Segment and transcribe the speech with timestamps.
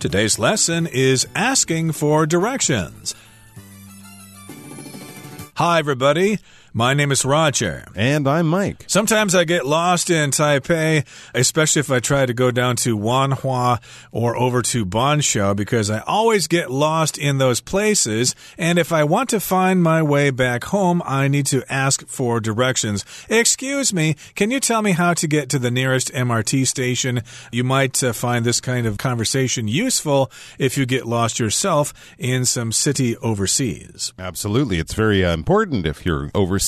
[0.00, 3.14] Today's lesson is asking for directions.
[5.56, 6.38] Hi, everybody.
[6.72, 7.84] My name is Roger.
[7.96, 8.84] And I'm Mike.
[8.86, 11.04] Sometimes I get lost in Taipei,
[11.34, 13.82] especially if I try to go down to Wanhua
[14.12, 18.36] or over to Bonsha, because I always get lost in those places.
[18.56, 22.38] And if I want to find my way back home, I need to ask for
[22.38, 23.04] directions.
[23.28, 27.22] Excuse me, can you tell me how to get to the nearest MRT station?
[27.50, 32.44] You might uh, find this kind of conversation useful if you get lost yourself in
[32.44, 34.12] some city overseas.
[34.20, 34.78] Absolutely.
[34.78, 36.59] It's very uh, important if you're overseas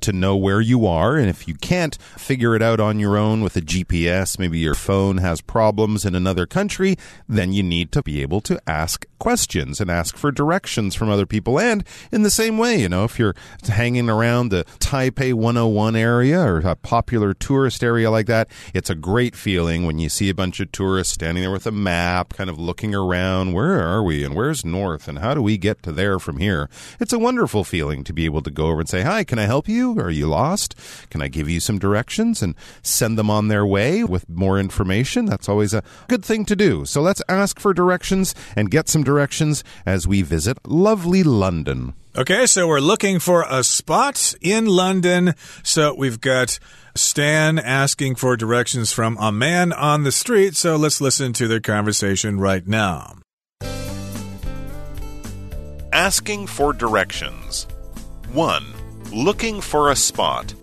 [0.00, 1.16] to know where you are.
[1.16, 4.74] And if you can't figure it out on your own with a GPS, maybe your
[4.74, 6.96] phone has problems in another country,
[7.28, 11.26] then you need to be able to ask questions and ask for directions from other
[11.26, 11.58] people.
[11.58, 13.34] And in the same way, you know, if you're
[13.66, 18.94] hanging around the Taipei 101 area or a popular tourist area like that, it's a
[18.94, 22.50] great feeling when you see a bunch of tourists standing there with a map, kind
[22.50, 23.52] of looking around.
[23.52, 24.24] Where are we?
[24.24, 25.08] And where's north?
[25.08, 26.68] And how do we get to there from here?
[27.00, 29.44] It's a wonderful feeling to be able to go over and say, Hi, can I
[29.44, 29.98] help you?
[29.98, 30.74] Are you lost?
[31.10, 35.26] Can I give you some directions and send them on their way with more information?
[35.26, 36.84] That's always a good thing to do.
[36.84, 41.94] So let's ask for directions and get some directions as we visit lovely London.
[42.16, 45.34] Okay, so we're looking for a spot in London.
[45.62, 46.58] So we've got
[46.94, 50.56] Stan asking for directions from a man on the street.
[50.56, 53.18] So let's listen to their conversation right now.
[55.92, 57.66] Asking for directions.
[58.32, 58.75] 1.
[59.12, 60.54] Looking for a spot.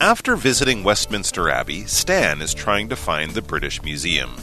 [0.00, 4.34] After visiting Westminster Abbey, Stan is trying to find the British Museum.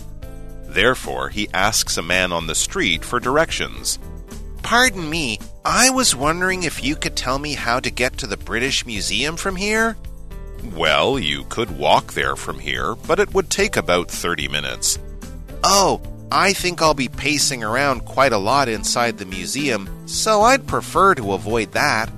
[0.63, 3.99] Therefore, he asks a man on the street for directions.
[4.61, 8.37] Pardon me, I was wondering if you could tell me how to get to the
[8.37, 9.97] British Museum from here?
[10.75, 14.99] Well, you could walk there from here, but it would take about 30 minutes.
[15.63, 15.99] Oh,
[16.31, 21.15] I think I'll be pacing around quite a lot inside the museum, so I'd prefer
[21.15, 22.09] to avoid that.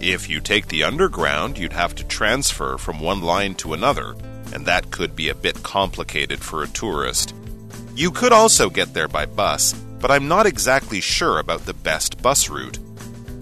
[0.00, 4.14] If you take the underground, you'd have to transfer from one line to another,
[4.54, 7.34] and that could be a bit complicated for a tourist.
[7.94, 12.22] You could also get there by bus, but I'm not exactly sure about the best
[12.22, 12.78] bus route.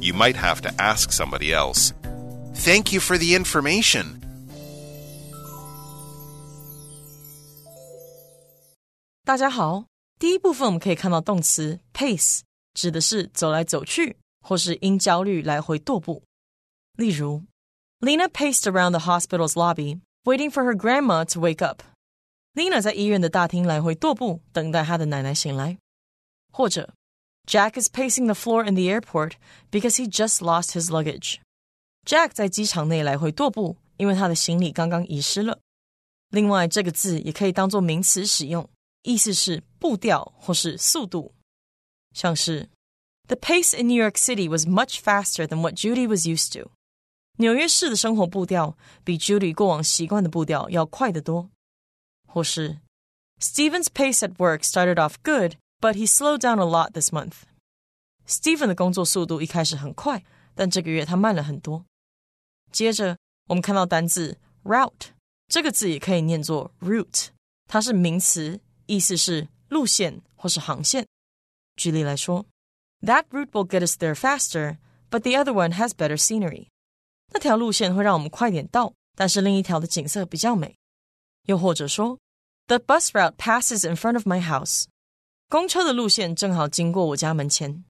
[0.00, 1.92] You might have to ask somebody else.
[2.54, 4.16] Thank you for the information.
[9.24, 9.84] 大家好，
[10.18, 12.40] 第一部分我们可以看到动词 pace
[12.74, 16.22] 指的是走来走去，或是因焦虑来回踱步。
[16.96, 17.44] 例如，
[18.00, 21.82] Lena paced around the hospital's lobby, waiting for her grandma to wake up.
[22.54, 25.78] Lena 在医院的大厅来回踱步，等待她的奶奶醒来。
[26.52, 26.92] 或者，
[27.46, 29.32] Jack is pacing the floor in the airport
[29.70, 31.36] because he just lost his luggage.
[32.04, 35.60] Jack 在机场内来回踱步，因为他的行李刚刚遗失了。
[36.30, 38.68] 另外，这个字也可以当做名词使用，
[39.02, 41.32] 意思是步调或是速度，
[42.12, 42.68] 像是
[43.28, 46.70] The pace in New York City was much faster than what Judy was used to.
[47.38, 51.50] 纽约市的生活步调比 Judy 过往习惯的步调要快得多。
[52.26, 52.80] 或是
[53.40, 57.42] Stephen's pace at work started off good, but he slowed down a lot this month.
[58.26, 61.84] Stephen 的工作速度一开始很快，但这个月他慢了很多。
[62.70, 63.16] 接着
[63.46, 65.12] 我们看到单字 route，
[65.48, 67.28] 这个字也可以念作 route，
[67.66, 71.06] 它是名词，意思是路线或是航线。
[71.76, 72.44] 举例来说，
[73.00, 74.76] That route will get us there faster,
[75.08, 76.66] but the other one has better scenery.
[77.33, 80.75] 那条路线会让我们快点到，但是另一条的景色比较美。
[81.47, 82.19] 又或者说
[82.67, 84.85] ，The bus route passes in front of my house。
[85.49, 87.83] 公车的路线正好经过我家门前。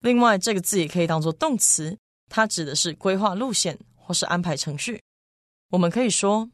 [0.00, 1.98] 另外，这个字也可以当做动词，
[2.28, 5.02] 它指的是规划路线或是安排程序。
[5.70, 6.50] 我们可以说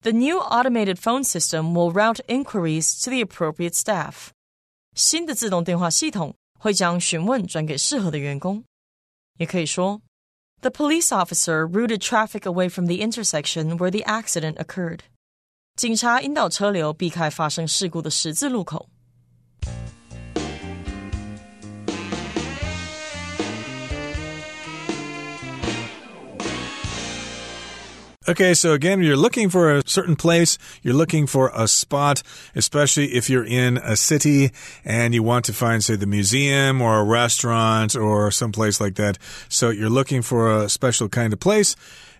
[0.00, 4.28] ，The new automated phone system will route inquiries to the appropriate staff。
[4.94, 8.64] 新的自动电话系统会将询问转给适合的员工。
[9.38, 10.00] 也可以说。
[10.63, 15.03] The police officer routed traffic away from the intersection where the accident occurred.
[15.75, 18.89] 警察引导车流避开发生事故的十字路口。
[28.26, 32.22] Okay, so again, you're looking for a certain place, you're looking for a spot,
[32.54, 34.50] especially if you're in a city
[34.82, 39.18] and you want to find, say, the museum or a restaurant or someplace like that.
[39.50, 41.76] So you're looking for a special kind of place.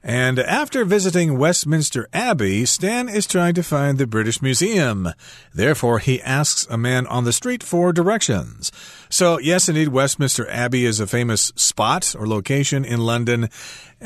[0.06, 5.08] And after visiting Westminster Abbey, Stan is trying to find the British Museum.
[5.54, 8.70] Therefore, he asks a man on the street for directions.
[9.08, 13.48] So, yes, indeed, Westminster Abbey is a famous spot or location in London.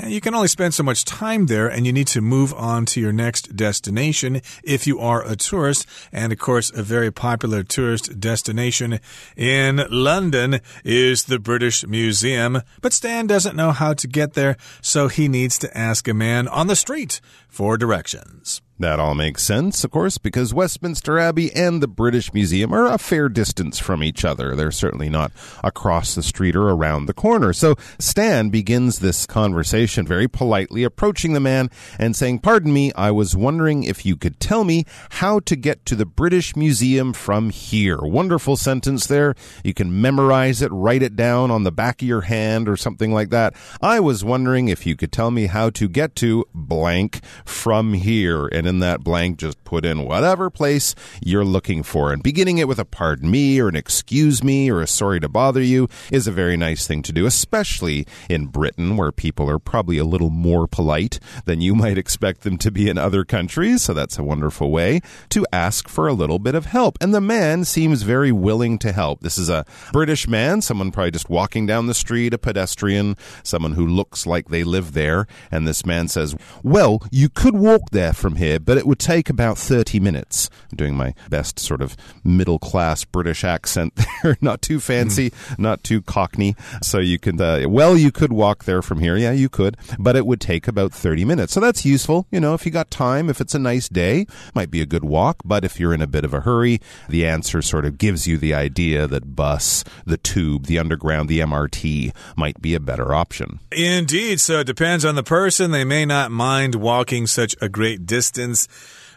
[0.00, 2.86] And you can only spend so much time there, and you need to move on
[2.86, 5.86] to your next destination if you are a tourist.
[6.12, 9.00] And of course, a very popular tourist destination
[9.36, 12.62] in London is the British Museum.
[12.80, 16.46] But Stan doesn't know how to get there, so he needs to ask a man
[16.46, 18.62] on the street for directions.
[18.80, 22.96] That all makes sense, of course, because Westminster Abbey and the British Museum are a
[22.96, 24.54] fair distance from each other.
[24.54, 25.32] They're certainly not
[25.64, 27.52] across the street or around the corner.
[27.52, 33.10] So Stan begins this conversation very politely, approaching the man and saying, Pardon me, I
[33.10, 37.50] was wondering if you could tell me how to get to the British Museum from
[37.50, 37.98] here.
[37.98, 39.34] Wonderful sentence there.
[39.64, 43.12] You can memorize it, write it down on the back of your hand or something
[43.12, 43.54] like that.
[43.80, 48.46] I was wondering if you could tell me how to get to blank from here.
[48.46, 52.12] And in that blank, just put in whatever place you're looking for.
[52.12, 55.28] And beginning it with a pardon me or an excuse me or a sorry to
[55.28, 59.58] bother you is a very nice thing to do, especially in Britain, where people are
[59.58, 63.82] probably a little more polite than you might expect them to be in other countries.
[63.82, 66.98] So that's a wonderful way to ask for a little bit of help.
[67.00, 69.20] And the man seems very willing to help.
[69.20, 73.72] This is a British man, someone probably just walking down the street, a pedestrian, someone
[73.72, 75.26] who looks like they live there.
[75.50, 79.30] And this man says, Well, you could walk there from here, but it would take
[79.30, 80.50] about 30 minutes.
[80.70, 84.36] I'm doing my best sort of middle class British accent there.
[84.40, 85.58] not too fancy, mm.
[85.58, 86.56] not too cockney.
[86.82, 89.16] So you can, uh, well, you could walk there from here.
[89.16, 91.52] Yeah, you could, but it would take about 30 minutes.
[91.52, 92.28] So that's useful.
[92.30, 94.24] You know, if you got time, if it's a nice day,
[94.54, 95.38] might be a good walk.
[95.44, 98.38] But if you're in a bit of a hurry, the answer sort of gives you
[98.38, 103.58] the idea that bus, the tube, the underground, the MRT might be a better option.
[103.72, 104.40] Indeed.
[104.40, 105.72] So it depends on the person.
[105.72, 108.68] They may not mind walking such a great distance.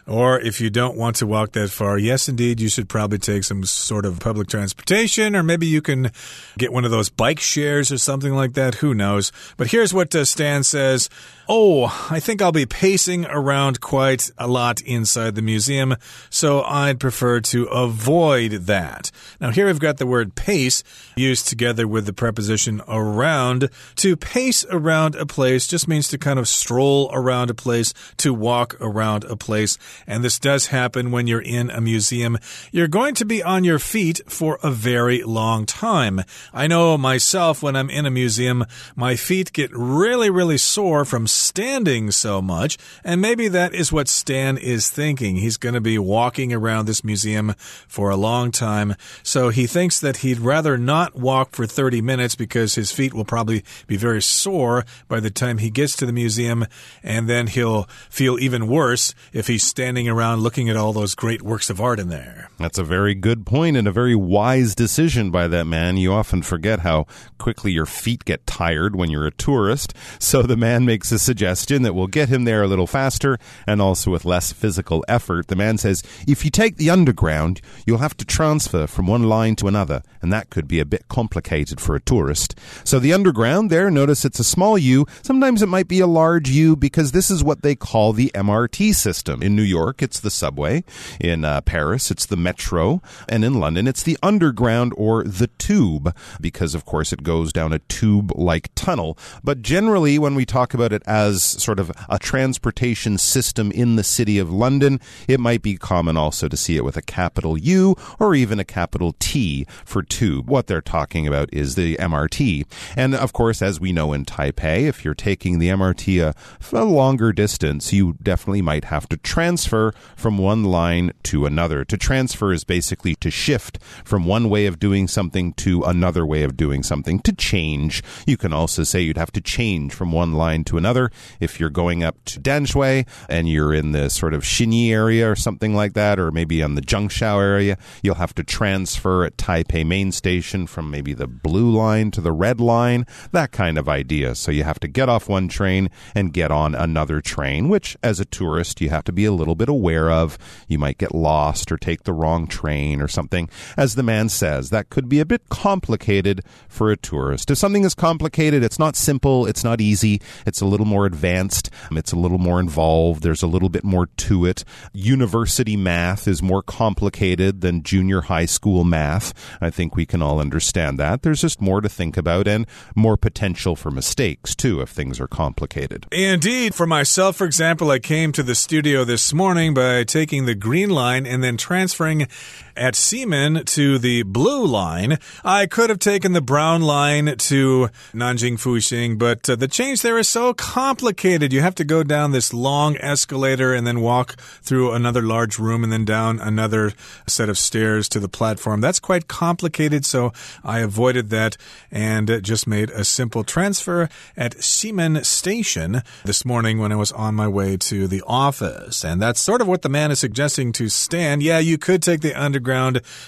[0.06, 3.44] Or if you don't want to walk that far, yes, indeed, you should probably take
[3.44, 6.10] some sort of public transportation, or maybe you can
[6.58, 8.76] get one of those bike shares or something like that.
[8.76, 9.30] Who knows?
[9.56, 11.08] But here's what uh, Stan says.
[11.48, 15.96] Oh, I think I'll be pacing around quite a lot inside the museum,
[16.30, 19.10] so I'd prefer to avoid that.
[19.40, 20.82] Now, here we've got the word pace
[21.16, 23.68] used together with the preposition around.
[23.96, 28.32] To pace around a place just means to kind of stroll around a place, to
[28.32, 29.78] walk around a place.
[30.06, 32.38] And this does happen when you're in a museum.
[32.70, 36.22] You're going to be on your feet for a very long time.
[36.52, 38.64] I know myself when I'm in a museum,
[38.96, 42.78] my feet get really, really sore from standing so much.
[43.04, 45.36] And maybe that is what Stan is thinking.
[45.36, 47.54] He's going to be walking around this museum
[47.86, 48.94] for a long time.
[49.22, 53.24] So he thinks that he'd rather not walk for 30 minutes because his feet will
[53.24, 56.66] probably be very sore by the time he gets to the museum.
[57.02, 61.42] And then he'll feel even worse if he's standing around looking at all those great
[61.42, 62.48] works of art in there.
[62.56, 65.96] That's a very good point and a very wise decision by that man.
[65.96, 67.06] You often forget how
[67.38, 69.92] quickly your feet get tired when you're a tourist.
[70.20, 73.82] So the man makes a suggestion that will get him there a little faster and
[73.82, 75.48] also with less physical effort.
[75.48, 79.56] The man says, if you take the underground, you'll have to transfer from one line
[79.56, 82.56] to another, and that could be a bit complicated for a tourist.
[82.84, 85.06] So the underground there, notice it's a small U.
[85.22, 88.94] Sometimes it might be a large U because this is what they call the MRT
[88.94, 89.42] system.
[89.42, 90.84] In New York, it's the subway.
[91.20, 93.00] In uh, Paris, it's the metro.
[93.28, 97.72] And in London, it's the underground or the tube because, of course, it goes down
[97.72, 99.16] a tube like tunnel.
[99.42, 104.04] But generally, when we talk about it as sort of a transportation system in the
[104.04, 107.96] city of London, it might be common also to see it with a capital U
[108.18, 110.48] or even a capital T for tube.
[110.48, 112.66] What they're talking about is the MRT.
[112.96, 116.34] And of course, as we know in Taipei, if you're taking the MRT a,
[116.76, 121.84] a longer distance, you definitely might have to transfer from one line to another.
[121.84, 126.42] To transfer is basically to shift from one way of doing something to another way
[126.42, 128.02] of doing something, to change.
[128.26, 131.70] You can also say you'd have to change from one line to another if you're
[131.70, 135.94] going up to Danshui and you're in the sort of Xinyi area or something like
[135.94, 140.66] that, or maybe on the Zhongxiao area, you'll have to transfer at Taipei main station
[140.66, 144.34] from maybe the blue line to the red line, that kind of idea.
[144.34, 148.20] So you have to get off one train and get on another train, which as
[148.20, 150.38] a tourist you have to be a little bit aware of.
[150.68, 153.48] You might get lost or take the wrong train or something.
[153.76, 157.50] As the man says, that could be a bit complicated for a tourist.
[157.50, 161.70] If something is complicated, it's not simple, it's not easy, it's a little more advanced,
[161.90, 164.64] um, it's a little more involved, there's a little bit more to it.
[164.92, 169.32] University math is more complicated than junior high school math.
[169.60, 171.22] I think we can all understand that.
[171.22, 175.28] There's just more to think about and more potential for mistakes, too, if things are
[175.28, 176.06] complicated.
[176.10, 176.74] Indeed.
[176.74, 179.41] For myself, for example, I came to the studio this morning
[179.74, 182.28] by taking the green line and then transferring
[182.76, 185.18] at Ximen to the blue line.
[185.44, 190.18] I could have taken the brown line to Nanjing Fuxing, but uh, the change there
[190.18, 191.52] is so complicated.
[191.52, 195.84] You have to go down this long escalator and then walk through another large room
[195.84, 196.92] and then down another
[197.26, 198.80] set of stairs to the platform.
[198.80, 200.32] That's quite complicated, so
[200.64, 201.56] I avoided that
[201.90, 207.34] and just made a simple transfer at Ximen Station this morning when I was on
[207.34, 209.04] my way to the office.
[209.04, 211.40] And that's sort of what the man is suggesting to Stan.
[211.40, 212.61] Yeah, you could take the underground,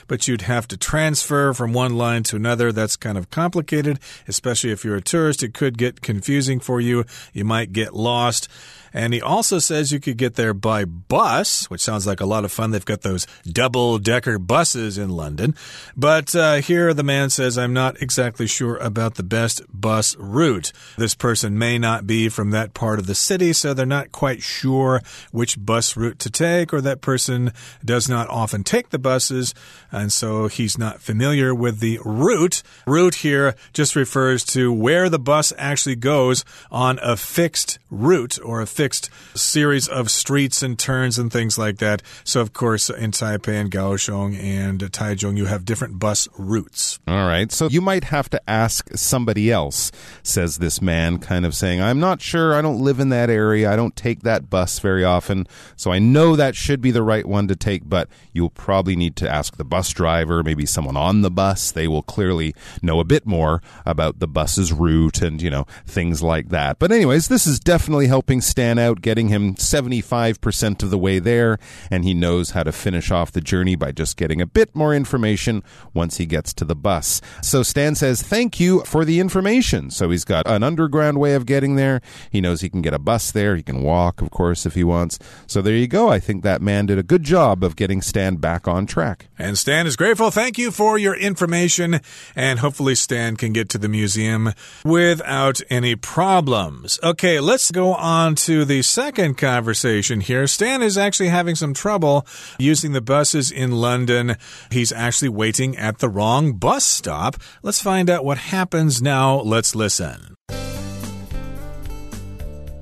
[0.06, 2.72] but you'd have to transfer from one line to another.
[2.72, 5.42] That's kind of complicated, especially if you're a tourist.
[5.42, 7.04] It could get confusing for you.
[7.32, 8.48] You might get lost.
[8.94, 12.44] And he also says you could get there by bus, which sounds like a lot
[12.44, 12.70] of fun.
[12.70, 15.56] They've got those double decker buses in London.
[15.96, 20.72] But uh, here the man says, I'm not exactly sure about the best bus route.
[20.96, 24.42] This person may not be from that part of the city, so they're not quite
[24.42, 27.52] sure which bus route to take, or that person
[27.84, 29.54] does not often take the buses,
[29.90, 32.62] and so he's not familiar with the route.
[32.86, 38.60] Route here just refers to where the bus actually goes on a fixed route or
[38.60, 42.02] a fixed fixed series of streets and turns and things like that.
[42.22, 46.98] So, of course, in Taipei and Kaohsiung and Taichung, you have different bus routes.
[47.08, 47.50] All right.
[47.50, 49.90] So you might have to ask somebody else,
[50.22, 52.54] says this man, kind of saying, I'm not sure.
[52.54, 53.72] I don't live in that area.
[53.72, 55.46] I don't take that bus very often.
[55.76, 59.16] So I know that should be the right one to take, but you'll probably need
[59.16, 61.72] to ask the bus driver, maybe someone on the bus.
[61.72, 66.22] They will clearly know a bit more about the bus's route and, you know, things
[66.22, 66.78] like that.
[66.78, 71.58] But, anyways, this is definitely helping Stan out, getting him 75% of the way there,
[71.90, 74.94] and he knows how to finish off the journey by just getting a bit more
[74.94, 75.62] information
[75.92, 77.20] once he gets to the bus.
[77.42, 79.90] So Stan says, Thank you for the information.
[79.90, 82.00] So he's got an underground way of getting there.
[82.30, 83.56] He knows he can get a bus there.
[83.56, 85.18] He can walk, of course, if he wants.
[85.46, 86.08] So there you go.
[86.08, 89.28] I think that man did a good job of getting Stan back on track.
[89.38, 90.30] And Stan is grateful.
[90.30, 92.00] Thank you for your information.
[92.34, 94.52] And hopefully, Stan can get to the museum
[94.84, 96.98] without any problems.
[97.02, 100.47] Okay, let's go on to the second conversation here.
[100.47, 102.26] Stan is actually having some trouble
[102.59, 104.37] using the buses in London.
[104.71, 107.37] He's actually waiting at the wrong bus stop.
[107.62, 109.40] Let's find out what happens now.
[109.40, 110.37] Let's listen.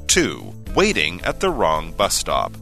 [0.07, 0.53] 2.
[0.75, 2.53] Waiting at the wrong bus stop.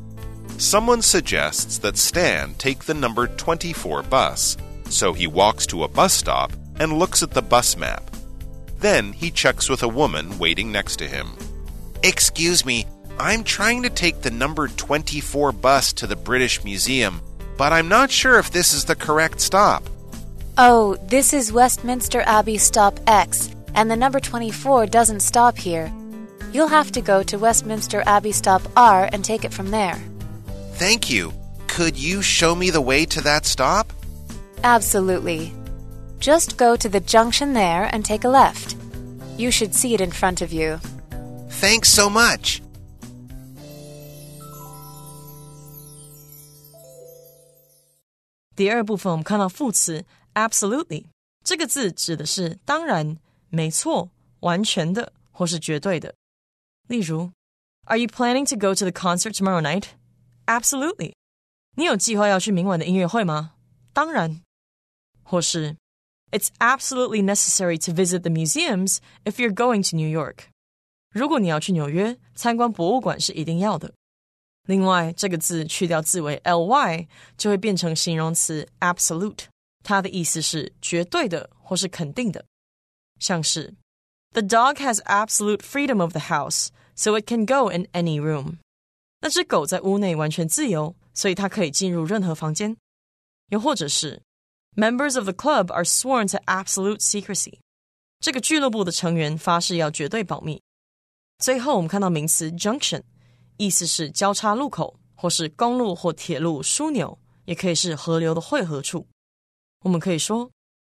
[0.59, 4.57] Someone suggests that Stan take the number 24 bus,
[4.89, 8.11] so he walks to a bus stop and looks at the bus map.
[8.79, 11.31] Then he checks with a woman waiting next to him.
[12.03, 12.87] Excuse me,
[13.21, 17.21] I'm trying to take the number 24 bus to the British Museum,
[17.59, 19.85] but I'm not sure if this is the correct stop.
[20.57, 25.93] Oh, this is Westminster Abbey Stop X, and the number 24 doesn't stop here.
[26.50, 30.00] You'll have to go to Westminster Abbey Stop R and take it from there.
[30.77, 31.35] Thank you.
[31.67, 33.93] Could you show me the way to that stop?
[34.65, 35.53] Absolutely.
[36.21, 38.77] Just go to the junction there and take a left.
[39.37, 40.81] You should see it in front of you.
[41.50, 42.62] Thanks so much.
[48.60, 51.05] 第二部分我们看到副词 absolutely
[51.44, 53.17] 这个字指的是当然、
[53.50, 56.15] 没错、完全的或是绝对的。
[56.88, 57.32] 例如，
[57.86, 59.89] Are you planning to go to the concert tomorrow night?
[60.46, 61.13] Absolutely。
[61.75, 63.53] 你有计划要去明晚的音乐会吗？
[63.94, 64.41] 当然。
[65.24, 65.75] 或是，
[66.32, 70.46] It's absolutely necessary to visit the museums if you're going to New York。
[71.12, 73.94] 如果你要去纽约参观博物馆是一定要的。
[74.67, 79.46] 另外，这个字去掉字尾 ly，就会变成形容词 absolute，
[79.84, 82.44] 它的意思是绝对的或是肯定的。
[83.20, 83.74] 像是
[84.32, 88.58] The dog has absolute freedom of the house, so it can go in any room。
[89.22, 92.75] 那只狗在屋内完全自由，所以它可以进入任何房间。
[93.50, 94.22] 又或者是
[94.75, 97.60] Members of the club are sworn to absolute secrecy。
[98.20, 100.62] 这个俱乐部的成员发誓要绝对保密。
[101.38, 103.03] 最后，我们看到名词 junction。
[103.61, 109.07] 意思是交叉路口，或是公路或铁路枢纽，也可以是河流的汇合处。
[109.85, 110.50] 我们可以说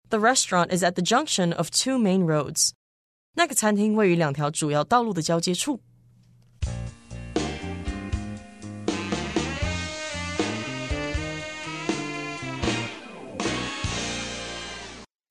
[0.08, 2.70] ，The restaurant is at the junction of two main roads。
[3.34, 5.82] 那个餐厅位于两条主要道路的交接处。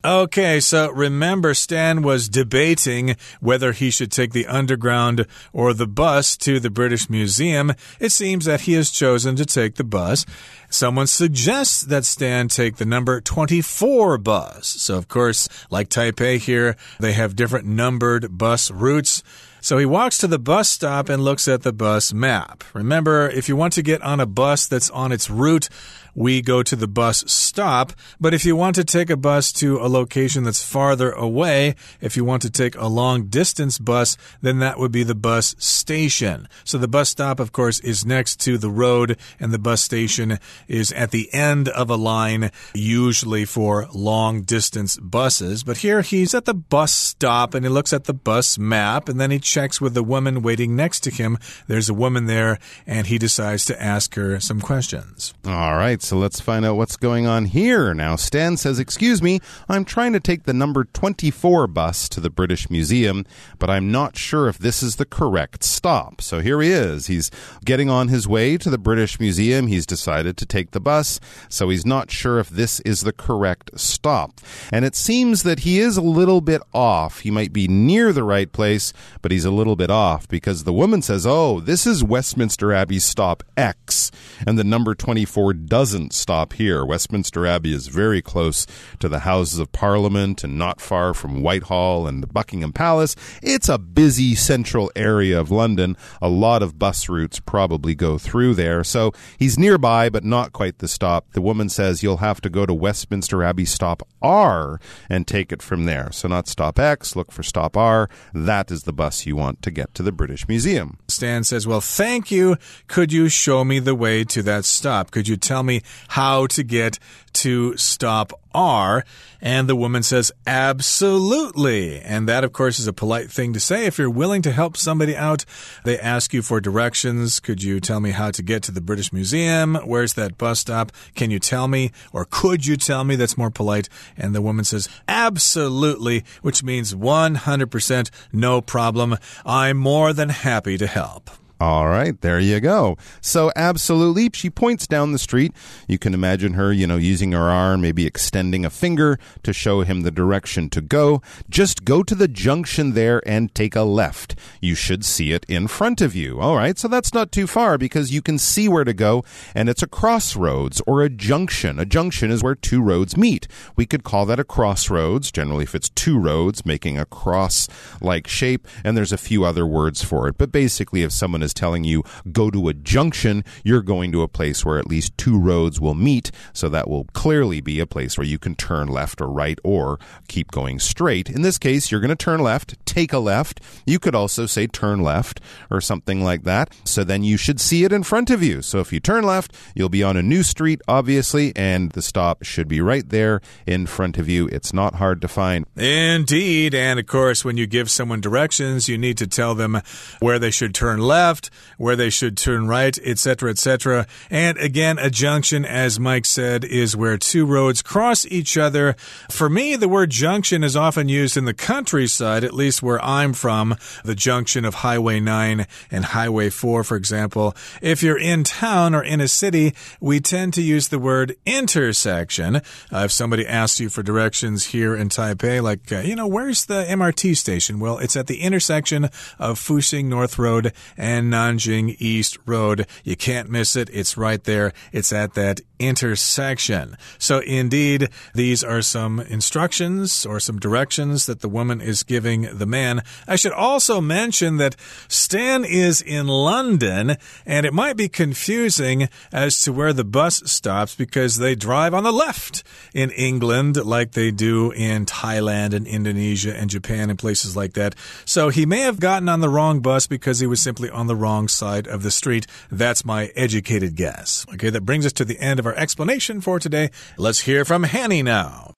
[0.05, 6.37] Okay, so remember, Stan was debating whether he should take the underground or the bus
[6.39, 7.73] to the British Museum.
[8.01, 10.27] It seems that he has chosen to take the bus.
[10.69, 14.67] Someone suggests that Stan take the number 24 bus.
[14.67, 19.23] So, of course, like Taipei here, they have different numbered bus routes.
[19.61, 22.65] So he walks to the bus stop and looks at the bus map.
[22.75, 25.69] Remember, if you want to get on a bus that's on its route,
[26.15, 27.93] we go to the bus stop.
[28.21, 32.17] But if you want to take a bus to a location that's farther away, if
[32.17, 36.49] you want to take a long distance bus, then that would be the bus station.
[36.65, 40.39] So the bus stop, of course, is next to the road, and the bus station
[40.69, 45.63] is at the end of a line, usually for long distance buses.
[45.65, 49.21] But here he's at the bus stop and he looks at the bus map and
[49.21, 51.39] then he checks with the woman waiting next to him.
[51.67, 55.35] There's a woman there, and he decides to ask her some questions.
[55.47, 57.95] All right, so let's find out what's going on here.
[57.95, 62.29] Now, Stan says, Excuse me, I'm trying to take the number 24 bus to the
[62.31, 63.25] British Museum,
[63.59, 66.21] but I'm not sure if this is the correct stop.
[66.21, 67.07] So here he is.
[67.07, 67.31] He's
[67.65, 69.69] getting on his way to the British Museum.
[69.69, 73.71] He's decided to take the bus, so he's not sure if this is the correct
[73.79, 74.41] stop.
[74.73, 77.21] And it seems that he is a little bit off.
[77.21, 78.93] He might be near the right place,
[79.23, 82.99] but he's a little bit off because the woman says, Oh, this is Westminster Abbey
[82.99, 84.11] stop X,
[84.47, 86.85] and the number 24 doesn't stop here.
[86.85, 88.67] Westminster Abbey is very close
[88.99, 93.15] to the Houses of Parliament and not far from Whitehall and the Buckingham Palace.
[93.43, 95.97] It's a busy central area of London.
[96.23, 98.83] A lot of bus routes probably go through there.
[98.83, 101.31] So he's nearby, but not quite the stop.
[101.33, 104.81] The woman says you'll have to go to Westminster Abbey stop R
[105.11, 106.11] and take it from there.
[106.13, 108.09] So not stop X, look for stop R.
[108.33, 110.99] That is the bus you want to get to the British Museum.
[111.23, 112.57] Stan says, Well, thank you.
[112.89, 115.13] Could you show me the way to that stop?
[115.13, 116.99] Could you tell me how to get
[117.35, 119.05] to stop R?
[119.41, 122.01] And the woman says, Absolutely.
[122.01, 123.87] And that, of course, is a polite thing to say.
[123.87, 125.45] If you're willing to help somebody out,
[125.85, 127.41] they ask you for directions.
[127.41, 129.75] Could you tell me how to get to the British Museum?
[129.85, 130.93] Where's that bus stop?
[131.15, 131.91] Can you tell me?
[132.13, 133.17] Or could you tell me?
[133.17, 133.89] That's more polite.
[134.17, 139.17] And the woman says, Absolutely, which means 100% no problem.
[139.45, 141.31] I'm more than happy to help.
[141.63, 142.97] All right, there you go.
[143.21, 145.53] So, absolutely, she points down the street.
[145.87, 149.83] You can imagine her, you know, using her arm, maybe extending a finger to show
[149.83, 151.23] him the direction to go.
[151.49, 154.35] Just go to the junction there and take a left.
[154.61, 156.41] You should see it in front of you.
[156.41, 159.23] All right, so that's not too far because you can see where to go,
[159.55, 161.79] and it's a crossroads or a junction.
[161.79, 163.47] A junction is where two roads meet.
[163.77, 167.69] We could call that a crossroads, generally, if it's two roads making a cross
[168.01, 170.37] like shape, and there's a few other words for it.
[170.37, 174.29] But basically, if someone is telling you go to a junction, you're going to a
[174.29, 176.31] place where at least two roads will meet.
[176.53, 179.99] So that will clearly be a place where you can turn left or right or
[180.29, 181.29] keep going straight.
[181.29, 183.61] In this case, you're going to turn left, take a left.
[183.87, 186.75] You could also say turn left or something like that.
[186.85, 188.63] So then you should see it in front of you.
[188.63, 192.45] So if you turn left, you'll be on a new street, obviously, and the stop
[192.45, 194.49] should be right there in front of you.
[194.49, 195.67] It's not hard to find.
[195.77, 196.75] Indeed.
[196.75, 199.81] And of course, when you give someone directions, you need to tell them
[200.21, 201.32] where they should turn left,
[201.79, 204.07] where they should turn right, etc., etc.
[204.31, 208.95] And again, a junction, as Mike said, is where two roads cross each other.
[209.31, 213.33] For me, the word junction is often used in the countryside, at least where I'm
[213.33, 217.55] from, the junction of Highway 9 and Highway 4, for example.
[217.81, 222.57] If you're in town or in a city, we tend to use the word intersection.
[222.57, 226.67] Uh, if somebody asks you for directions here in Taipei, like, uh, you know, where's
[226.67, 227.81] the MRT station?
[227.81, 229.05] Well, it's at the intersection
[229.39, 232.87] of Fuxing North Road and Nanjing East Road.
[233.05, 233.89] You can't miss it.
[233.93, 234.73] It's right there.
[234.93, 236.97] It's at that intersection.
[237.19, 242.67] So, indeed, these are some instructions or some directions that the woman is giving the
[242.67, 243.03] man.
[243.27, 244.77] I should also mention that
[245.09, 250.95] Stan is in London, and it might be confusing as to where the bus stops
[250.95, 252.63] because they drive on the left
[252.95, 257.95] in England, like they do in Thailand and Indonesia and Japan and places like that.
[258.25, 261.17] So, he may have gotten on the wrong bus because he was simply on the
[261.17, 262.47] wrong side of the street.
[262.71, 264.47] That's my educated guess.
[264.55, 266.91] Okay, that brings us to the end of our explanation for today.
[267.17, 268.72] Let's hear from Hanny now.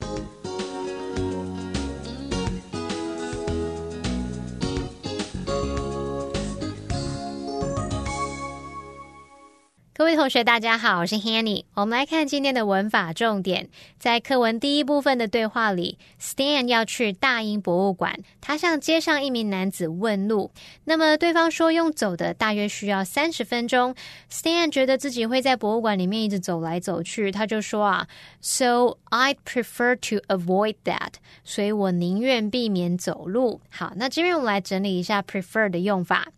[10.25, 11.67] 同学，大家好，我是 Hanny。
[11.75, 13.69] 我们来看今天的文法重点。
[13.99, 20.51] 在课文第一部分的对话里，Stan 要去大英博物馆，他向街上一名男子问路。
[20.85, 23.95] 那么对方说用走的大约需要三十分钟。
[24.33, 28.09] Stan 觉得自己会在博物馆里面一直走来走去，他就说啊
[28.41, 31.17] ，So I prefer to avoid that。
[31.45, 33.61] 所以我宁愿避免走路。
[33.69, 36.29] 好，那这边我们来整理一下 prefer 的用法。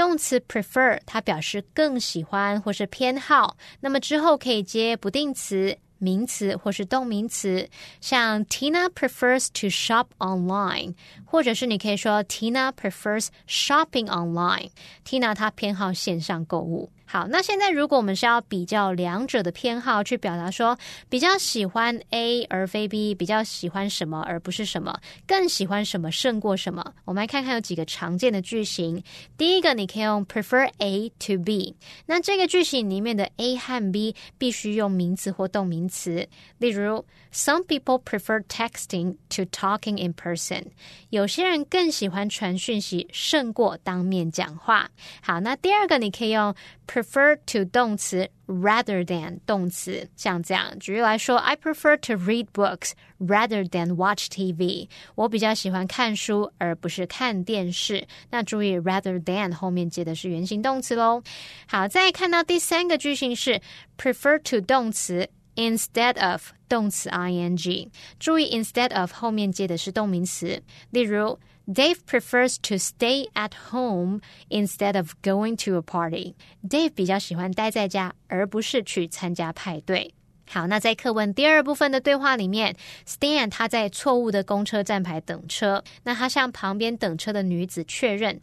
[0.00, 7.68] 动词 prefer 它表示更喜欢或是偏好，那么之后可以接不定词、名词或是动名词，
[8.00, 10.94] 像 Tina prefers to shop online，
[11.26, 14.70] 或者是你可以说 Tina prefers shopping online。
[15.06, 16.90] Tina 她偏好线上购物。
[17.12, 24.96] 好，那现在如果我们是要比较两者的偏好，去表达说比较喜欢 A 而非 B，比较喜欢什么而不是什么，
[25.26, 29.02] 更喜欢什么胜过什么，我们来看看有几个常见的句型。
[29.36, 31.74] 第一个，你可以用 prefer A to B，
[32.06, 40.64] 那这个句型里面的 A 和 B 必须用名词或动名词，例如 Some people prefer texting to talking in person，
[41.10, 44.90] 有些人更喜欢传讯息胜过当面讲话。
[45.22, 46.52] 好，那第二个你可以用
[46.88, 50.77] pre prefer to 动词 rather than 动词，像这样。
[50.79, 54.87] 举例来说，I prefer to read books rather than watch TV。
[55.15, 58.07] 我比较喜欢看书而不是看电视。
[58.29, 61.23] 那注意 rather than 后面接的是原形动词喽。
[61.67, 63.61] 好，再看到第三个句型是
[63.97, 67.89] prefer to 动词 instead of 动词 ing。
[68.19, 71.39] 注意 instead of 后面接的是动名词，例如。
[71.72, 76.34] Dave prefers to stay at home instead of going to a party.
[76.68, 80.12] Dave 比较喜欢待在家，而不是去参加派对。
[80.48, 82.74] 好，那在课文第二部分的对话里面
[83.06, 88.40] ，Stan 他在错误的公车站牌等车，那他向旁边等车的女子确认，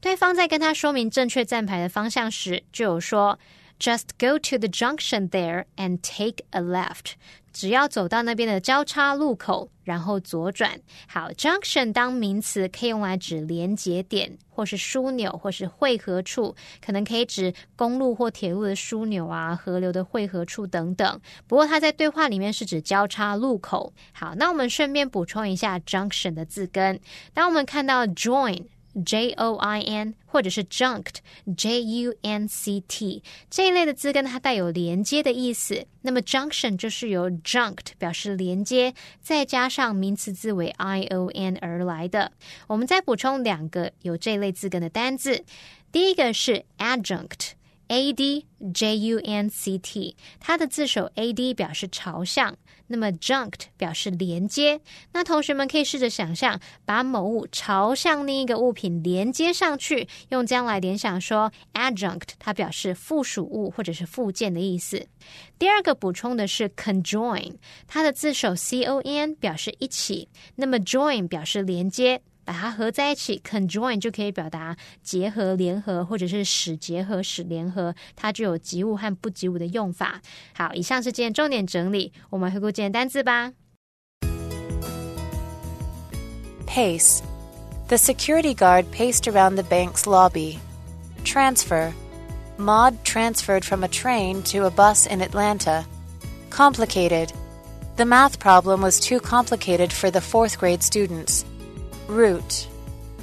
[0.00, 3.38] 对方在跟他说明正确站牌的方向时，就有说。
[3.78, 7.12] Just go to the junction there and take a left。
[7.52, 10.80] 只要走到那边的交叉路口，然后左转。
[11.06, 21.20] 好，junction 当名词可以用来指连接点，或是枢纽，或是汇合处，可能可以指公路或铁路的枢纽啊，河流的汇合处等等。
[21.46, 23.92] 不过它在对话里面是指交叉路口。
[24.12, 27.00] 好，那我们顺便补充一下 junction 的字根。
[27.34, 28.64] 当我们看到 join。
[29.04, 35.86] J O I N，或者是 JUNCT，J U N C T 这一类的字根，它带有连接的意思。
[36.02, 42.32] 那么 junction 就是由 junct 表示连接，再加上名词字尾 I O N 而来的。
[42.66, 45.44] 我们再补充两个有这类字根的单字，
[45.92, 47.52] 第一个是 adjunct。
[47.90, 54.80] A D J U N C T，它的字首 A D 表示朝向，那么 junked 表示连接。
[55.12, 65.08] 那同学们可以试着想象，把某物朝向另一个物品连接上去，用将来联想说 adjunct，它表示附属物或者是附件的意思。
[65.58, 67.56] 第二个补充的是 conjoin，
[67.88, 72.22] 它的字首 C O N 表示一起，那么 join 表示连接。
[72.49, 80.21] 把它合在一起，conjoin 就可以表达结合、联合，或者是使结合、使联合，它就有及物和不及物的用法。
[80.53, 83.51] 好，以上是今天重点整理，我们回顾今天单词吧。
[86.67, 87.21] Pace.
[87.87, 90.57] The security guard paced around the bank's lobby.
[91.23, 91.93] Transfer.
[92.57, 95.85] Maud transferred from a train to a bus in Atlanta.
[96.49, 97.29] Complicated.
[97.95, 101.43] The math problem was too complicated for the fourth grade students.
[102.10, 102.68] Route.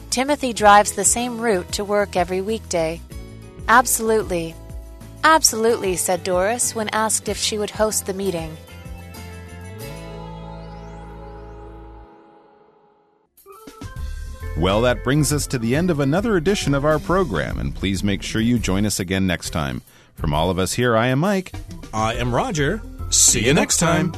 [0.10, 3.00] Timothy drives the same route to work every weekday.
[3.67, 4.56] Absolutely.
[5.23, 8.56] Absolutely, said Doris when asked if she would host the meeting.
[14.58, 18.04] Well, that brings us to the end of another edition of our program, and please
[18.04, 19.84] make sure you join us again next time.
[20.15, 21.52] From all of us here, I am Mike.
[21.93, 22.82] I am Roger.
[23.12, 24.13] See you next time.